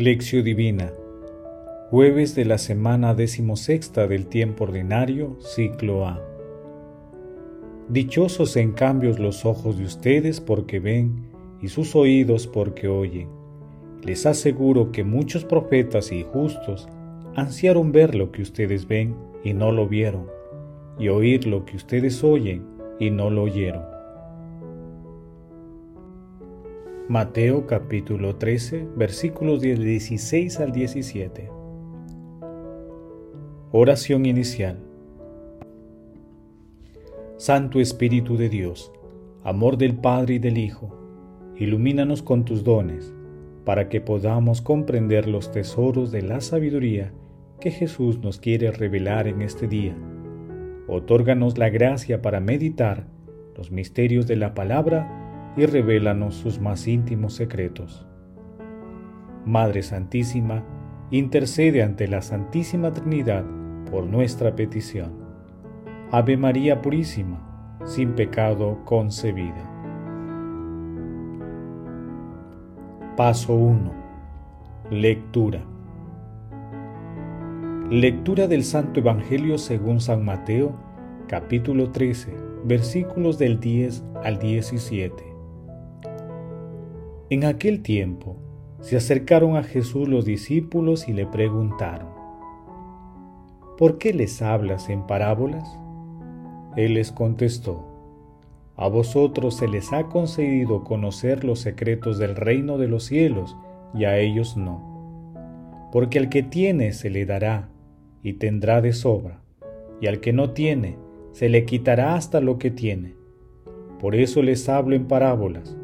[0.00, 0.90] Lección Divina
[1.90, 6.22] Jueves de la semana decimosexta del tiempo ordinario, ciclo A.
[7.90, 11.26] Dichosos en cambio los ojos de ustedes porque ven
[11.60, 13.28] y sus oídos porque oyen.
[14.02, 16.88] Les aseguro que muchos profetas y justos
[17.36, 20.28] ansiaron ver lo que ustedes ven y no lo vieron,
[20.98, 22.64] y oír lo que ustedes oyen
[22.98, 23.89] y no lo oyeron.
[27.10, 31.50] Mateo capítulo 13 versículos 16 al 17.
[33.72, 34.78] Oración inicial.
[37.36, 38.92] Santo Espíritu de Dios,
[39.42, 40.96] amor del Padre y del Hijo,
[41.56, 43.12] ilumínanos con tus dones,
[43.64, 47.12] para que podamos comprender los tesoros de la sabiduría
[47.58, 49.96] que Jesús nos quiere revelar en este día.
[50.86, 53.08] Otórganos la gracia para meditar
[53.56, 55.19] los misterios de la palabra
[55.60, 58.06] y revélanos sus más íntimos secretos.
[59.44, 60.64] Madre Santísima,
[61.10, 63.44] intercede ante la Santísima Trinidad
[63.90, 65.12] por nuestra petición.
[66.12, 69.68] Ave María Purísima, sin pecado concebida.
[73.18, 73.92] Paso 1.
[74.90, 75.60] Lectura.
[77.90, 80.74] Lectura del Santo Evangelio según San Mateo,
[81.28, 85.29] capítulo 13, versículos del 10 al 17.
[87.30, 88.38] En aquel tiempo
[88.80, 92.08] se acercaron a Jesús los discípulos y le preguntaron,
[93.78, 95.78] ¿por qué les hablas en parábolas?
[96.76, 97.86] Él les contestó,
[98.74, 103.56] a vosotros se les ha concedido conocer los secretos del reino de los cielos
[103.94, 105.30] y a ellos no.
[105.92, 107.68] Porque al que tiene se le dará
[108.24, 109.40] y tendrá de sobra,
[110.00, 110.98] y al que no tiene
[111.30, 113.14] se le quitará hasta lo que tiene.
[114.00, 115.76] Por eso les hablo en parábolas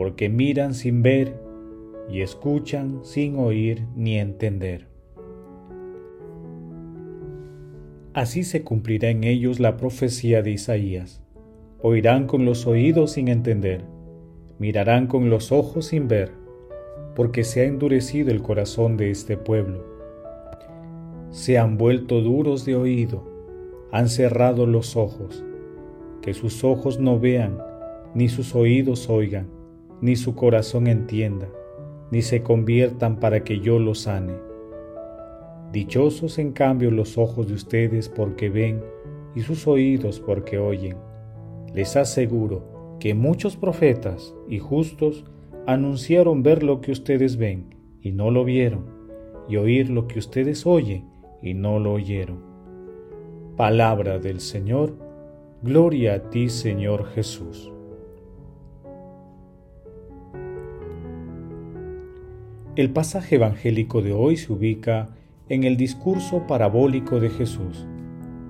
[0.00, 1.34] porque miran sin ver
[2.08, 4.86] y escuchan sin oír ni entender.
[8.14, 11.22] Así se cumplirá en ellos la profecía de Isaías.
[11.82, 13.84] Oirán con los oídos sin entender,
[14.58, 16.32] mirarán con los ojos sin ver,
[17.14, 19.84] porque se ha endurecido el corazón de este pueblo.
[21.28, 23.22] Se han vuelto duros de oído,
[23.92, 25.44] han cerrado los ojos,
[26.22, 27.58] que sus ojos no vean,
[28.14, 29.59] ni sus oídos oigan
[30.00, 31.48] ni su corazón entienda,
[32.10, 34.34] ni se conviertan para que yo los sane.
[35.72, 38.82] Dichosos en cambio los ojos de ustedes porque ven
[39.34, 40.96] y sus oídos porque oyen.
[41.74, 45.24] Les aseguro que muchos profetas y justos
[45.66, 48.86] anunciaron ver lo que ustedes ven y no lo vieron,
[49.48, 51.08] y oír lo que ustedes oyen
[51.42, 52.42] y no lo oyeron.
[53.56, 54.96] Palabra del Señor,
[55.62, 57.72] gloria a ti Señor Jesús.
[62.76, 65.08] El pasaje evangélico de hoy se ubica
[65.48, 67.84] en el discurso parabólico de Jesús,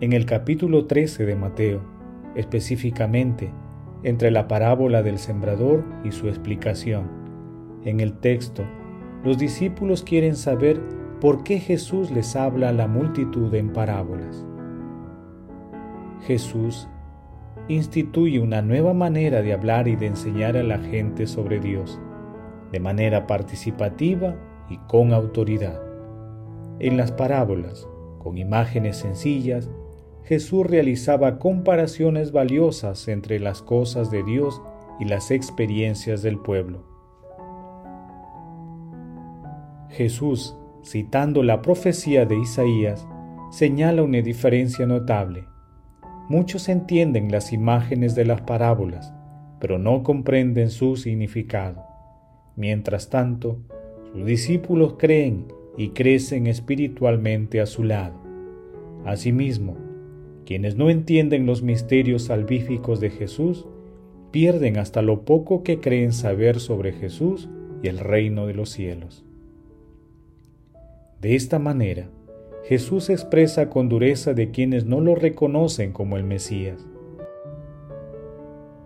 [0.00, 1.82] en el capítulo 13 de Mateo,
[2.34, 3.50] específicamente
[4.04, 7.10] entre la parábola del sembrador y su explicación.
[7.84, 8.64] En el texto,
[9.22, 10.80] los discípulos quieren saber
[11.20, 14.46] por qué Jesús les habla a la multitud en parábolas.
[16.22, 16.88] Jesús
[17.68, 22.00] instituye una nueva manera de hablar y de enseñar a la gente sobre Dios
[22.76, 24.36] de manera participativa
[24.68, 25.80] y con autoridad.
[26.78, 27.88] En las parábolas,
[28.18, 29.70] con imágenes sencillas,
[30.24, 34.60] Jesús realizaba comparaciones valiosas entre las cosas de Dios
[35.00, 36.84] y las experiencias del pueblo.
[39.88, 40.54] Jesús,
[40.84, 43.08] citando la profecía de Isaías,
[43.50, 45.46] señala una diferencia notable.
[46.28, 49.14] Muchos entienden las imágenes de las parábolas,
[49.60, 51.95] pero no comprenden su significado.
[52.56, 53.58] Mientras tanto,
[54.12, 55.46] sus discípulos creen
[55.76, 58.14] y crecen espiritualmente a su lado.
[59.04, 59.76] Asimismo,
[60.46, 63.66] quienes no entienden los misterios salvíficos de Jesús,
[64.30, 67.48] pierden hasta lo poco que creen saber sobre Jesús
[67.82, 69.24] y el reino de los cielos.
[71.20, 72.08] De esta manera,
[72.64, 76.86] Jesús expresa con dureza de quienes no lo reconocen como el Mesías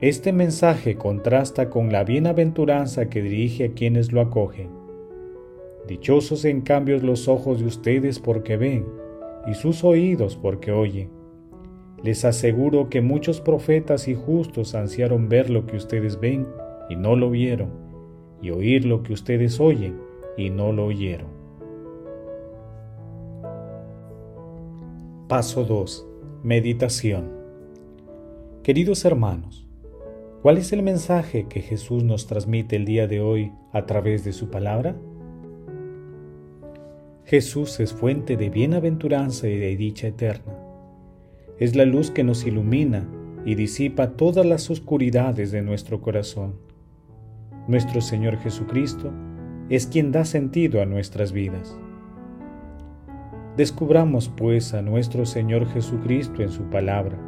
[0.00, 4.70] este mensaje contrasta con la bienaventuranza que dirige a quienes lo acogen.
[5.86, 8.86] Dichosos en cambio los ojos de ustedes porque ven,
[9.46, 11.10] y sus oídos porque oyen.
[12.02, 16.46] Les aseguro que muchos profetas y justos ansiaron ver lo que ustedes ven
[16.88, 17.68] y no lo vieron,
[18.40, 20.00] y oír lo que ustedes oyen
[20.38, 21.28] y no lo oyeron.
[25.28, 26.06] Paso 2.
[26.42, 27.30] Meditación.
[28.62, 29.69] Queridos hermanos,
[30.42, 34.32] ¿Cuál es el mensaje que Jesús nos transmite el día de hoy a través de
[34.32, 34.96] su palabra?
[37.26, 40.54] Jesús es fuente de bienaventuranza y de dicha eterna.
[41.58, 43.06] Es la luz que nos ilumina
[43.44, 46.54] y disipa todas las oscuridades de nuestro corazón.
[47.68, 49.12] Nuestro Señor Jesucristo
[49.68, 51.78] es quien da sentido a nuestras vidas.
[53.58, 57.18] Descubramos pues a nuestro Señor Jesucristo en su palabra,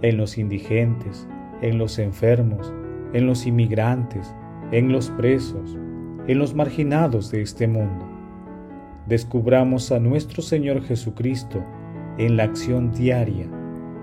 [0.00, 1.26] en los indigentes,
[1.62, 2.72] en los enfermos,
[3.12, 4.34] en los inmigrantes,
[4.72, 5.76] en los presos,
[6.26, 8.06] en los marginados de este mundo.
[9.06, 11.64] Descubramos a nuestro Señor Jesucristo
[12.18, 13.48] en la acción diaria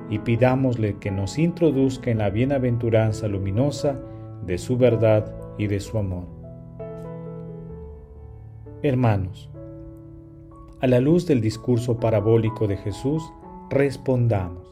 [0.10, 4.00] y pidámosle que nos introduzca en la bienaventuranza luminosa
[4.46, 6.26] de su verdad y de su amor.
[8.84, 9.50] Hermanos,
[10.80, 13.24] a la luz del discurso parabólico de Jesús,
[13.70, 14.67] respondamos.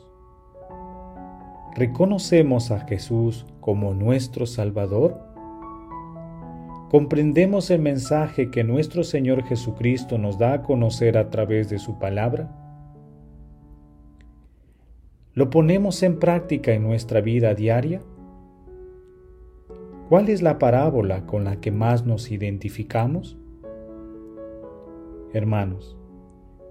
[1.76, 5.20] ¿Reconocemos a Jesús como nuestro Salvador?
[6.90, 12.00] ¿Comprendemos el mensaje que nuestro Señor Jesucristo nos da a conocer a través de su
[12.00, 12.50] palabra?
[15.34, 18.00] ¿Lo ponemos en práctica en nuestra vida diaria?
[20.08, 23.38] ¿Cuál es la parábola con la que más nos identificamos?
[25.34, 25.98] Hermanos,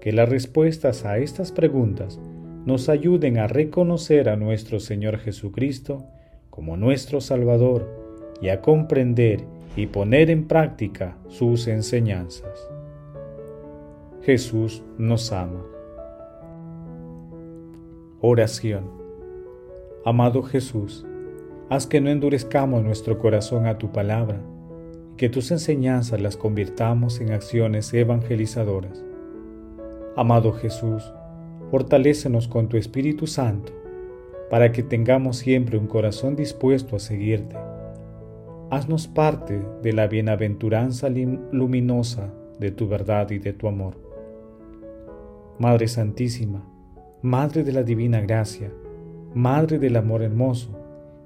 [0.01, 2.19] que las respuestas a estas preguntas
[2.65, 6.05] nos ayuden a reconocer a nuestro Señor Jesucristo
[6.49, 7.87] como nuestro Salvador
[8.41, 9.41] y a comprender
[9.75, 12.69] y poner en práctica sus enseñanzas.
[14.23, 15.63] Jesús nos ama.
[18.21, 18.89] Oración.
[20.03, 21.05] Amado Jesús,
[21.69, 24.39] haz que no endurezcamos nuestro corazón a tu palabra,
[25.13, 29.03] y que tus enseñanzas las convirtamos en acciones evangelizadoras.
[30.15, 31.03] Amado Jesús,
[31.75, 33.73] fortalécenos con tu Espíritu Santo,
[34.49, 37.57] para que tengamos siempre un corazón dispuesto a seguirte.
[38.71, 43.97] Haznos parte de la bienaventuranza luminosa de tu verdad y de tu amor.
[45.59, 46.65] Madre Santísima,
[47.21, 48.71] Madre de la Divina Gracia,
[49.33, 50.79] Madre del Amor Hermoso,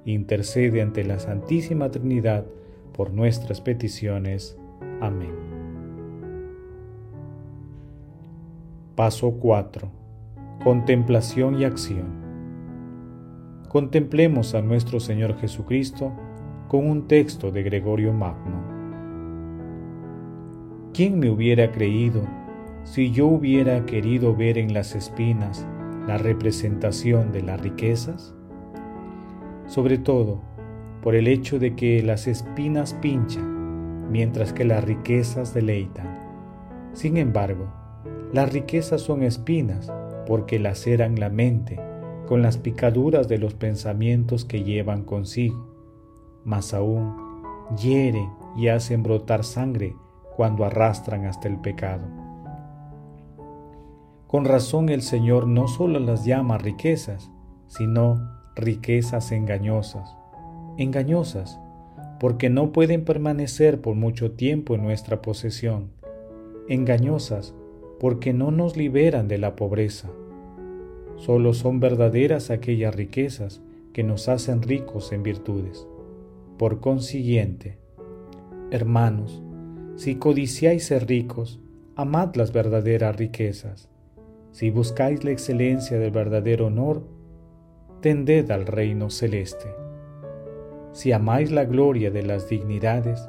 [0.03, 2.43] intercede ante la Santísima Trinidad
[2.97, 4.57] por nuestras peticiones.
[4.99, 5.35] Amén.
[8.95, 9.98] Paso 4.
[10.63, 12.07] Contemplación y acción.
[13.69, 16.11] Contemplemos a nuestro Señor Jesucristo
[16.67, 18.61] con un texto de Gregorio Magno.
[20.93, 22.23] ¿Quién me hubiera creído
[22.83, 25.65] si yo hubiera querido ver en las espinas
[26.05, 28.35] la representación de las riquezas?
[29.65, 30.41] Sobre todo
[31.01, 36.19] por el hecho de que las espinas pinchan, mientras que las riquezas deleitan.
[36.91, 37.71] Sin embargo,
[38.33, 39.89] las riquezas son espinas
[40.29, 41.79] porque laceran la mente
[42.27, 45.75] con las picaduras de los pensamientos que llevan consigo.
[46.45, 47.15] Más aún,
[47.75, 49.95] hieren y hacen brotar sangre
[50.37, 52.03] cuando arrastran hasta el pecado.
[54.27, 57.31] Con razón el Señor no solo las llama riquezas,
[57.65, 58.19] sino
[58.55, 60.15] riquezas engañosas.
[60.77, 61.59] Engañosas,
[62.19, 65.89] porque no pueden permanecer por mucho tiempo en nuestra posesión.
[66.67, 67.55] Engañosas,
[67.99, 70.09] porque no nos liberan de la pobreza.
[71.19, 73.61] Solo son verdaderas aquellas riquezas
[73.93, 75.87] que nos hacen ricos en virtudes.
[76.57, 77.77] Por consiguiente,
[78.71, 79.41] hermanos,
[79.95, 81.61] si codiciáis ser ricos,
[81.95, 83.89] amad las verdaderas riquezas
[84.51, 87.03] si buscáis la excelencia del verdadero honor,
[88.01, 89.67] tended al reino celeste.
[90.91, 93.21] Si amáis la gloria de las dignidades,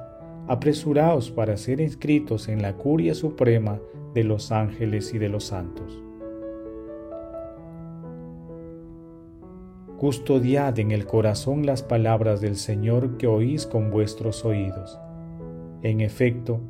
[0.48, 3.80] apresuraos para ser inscritos en la curia suprema
[4.14, 6.02] de los ángeles y de los santos.
[10.00, 14.98] Custodiad en el corazón las palabras del Señor que oís con vuestros oídos.
[15.82, 16.60] En efecto,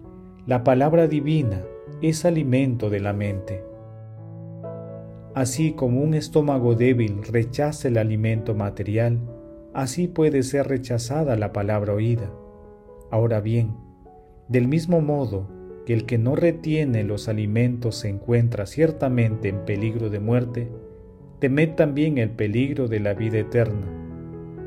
[0.47, 1.63] la palabra divina
[2.03, 3.71] es alimento de la mente
[5.35, 9.21] Así como un estómago débil rechaza el alimento material,
[9.73, 12.33] así puede ser rechazada la palabra oída.
[13.13, 13.77] Ahora bien,
[14.49, 15.49] del mismo modo
[15.87, 20.73] que el que no retiene los alimentos se encuentra ciertamente en peligro de muerte,
[21.41, 23.87] temed también el peligro de la vida eterna,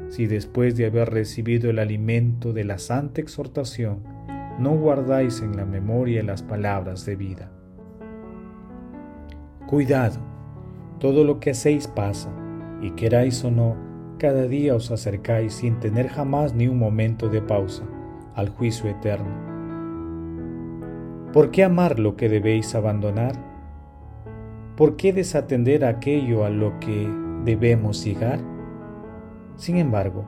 [0.09, 3.99] si después de haber recibido el alimento de la santa exhortación,
[4.59, 7.51] no guardáis en la memoria las palabras de vida.
[9.67, 10.19] Cuidado
[10.99, 12.29] todo lo que hacéis pasa,
[12.81, 13.75] y queráis o no,
[14.17, 17.83] cada día os acercáis sin tener jamás ni un momento de pausa
[18.35, 19.53] al juicio eterno.
[21.33, 23.52] ¿Por qué amar lo que debéis abandonar?
[24.75, 27.07] ¿Por qué desatender aquello a lo que
[27.45, 28.39] debemos llegar?
[29.55, 30.25] Sin embargo,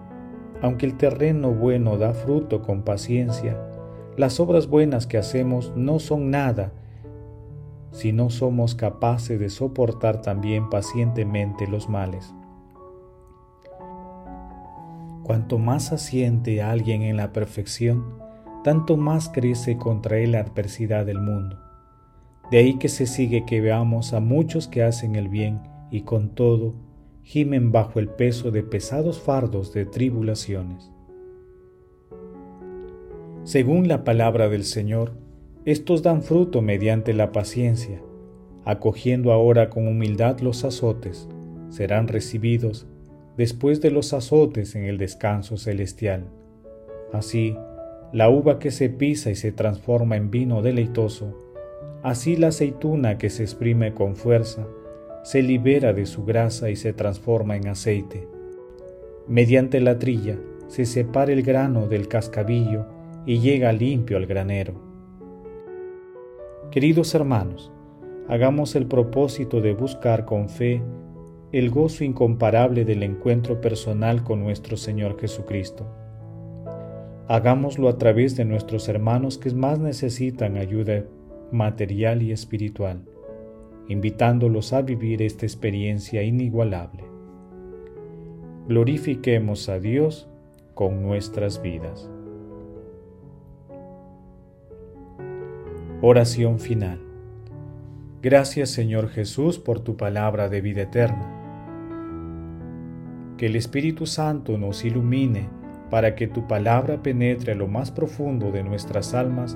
[0.62, 3.60] aunque el terreno bueno da fruto con paciencia,
[4.18, 6.74] las obras buenas que hacemos no son nada
[7.92, 12.36] si no somos capaces de soportar también pacientemente los males.
[15.24, 18.20] Cuanto más asiente alguien en la perfección,
[18.64, 21.65] tanto más crece contra él la adversidad del mundo.
[22.52, 25.62] De ahí que se sigue que veamos a muchos que hacen el bien
[25.92, 26.76] y con todo
[27.24, 30.92] gimen bajo el peso de pesados fardos de tribulaciones.
[33.44, 35.14] Según la palabra del Señor,
[35.66, 38.00] estos dan fruto mediante la paciencia,
[38.64, 41.28] acogiendo ahora con humildad los azotes,
[41.70, 42.88] serán recibidos
[43.38, 46.26] después de los azotes en el descanso celestial.
[47.12, 47.58] Así,
[48.14, 51.45] la uva que se pisa y se transforma en vino deleitoso,
[52.06, 54.68] así la aceituna que se exprime con fuerza,
[55.24, 58.28] se libera de su grasa y se transforma en aceite.
[59.28, 62.86] Mediante la trilla se separa el grano del cascabillo
[63.26, 64.76] y llega limpio al granero.
[66.70, 67.72] Queridos hermanos,
[68.30, 70.84] hagamos el propósito de buscar con fe
[71.52, 75.88] el gozo incomparable del encuentro personal con nuestro Señor Jesucristo.
[77.28, 81.06] Hagámoslo a través de nuestros hermanos que más necesitan ayuda
[81.52, 83.04] material y espiritual
[83.88, 87.04] invitándolos a vivir esta experiencia inigualable.
[88.68, 90.28] Glorifiquemos a Dios
[90.74, 92.10] con nuestras vidas.
[96.02, 97.00] Oración final.
[98.22, 101.32] Gracias Señor Jesús por tu palabra de vida eterna.
[103.38, 105.48] Que el Espíritu Santo nos ilumine
[105.92, 109.56] para que tu palabra penetre a lo más profundo de nuestras almas